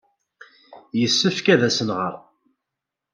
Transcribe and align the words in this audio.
Yessefk 0.99 1.45
ad 1.53 1.61
asen-nɣer. 1.67 2.13